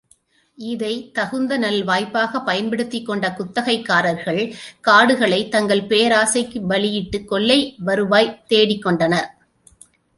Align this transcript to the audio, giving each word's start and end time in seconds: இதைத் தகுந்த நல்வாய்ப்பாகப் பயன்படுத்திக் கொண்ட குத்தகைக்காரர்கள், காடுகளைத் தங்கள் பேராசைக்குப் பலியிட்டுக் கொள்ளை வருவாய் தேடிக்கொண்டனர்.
இதைத் 0.55 1.13
தகுந்த 1.13 1.59
நல்வாய்ப்பாகப் 1.59 2.43
பயன்படுத்திக் 2.43 3.05
கொண்ட 3.05 3.35
குத்தகைக்காரர்கள், 3.37 4.53
காடுகளைத் 4.87 5.49
தங்கள் 5.49 5.81
பேராசைக்குப் 5.81 6.67
பலியிட்டுக் 6.69 7.27
கொள்ளை 7.27 7.75
வருவாய் 7.79 8.41
தேடிக்கொண்டனர். 8.49 9.27